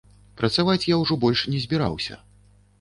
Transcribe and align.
Працаваць 0.39 0.87
я 0.93 0.97
ўжо 1.03 1.19
больш 1.27 1.45
не 1.53 1.63
збіраўся. 1.69 2.21